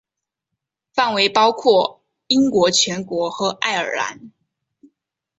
[0.95, 4.31] 范围包括英国全国和爱尔兰。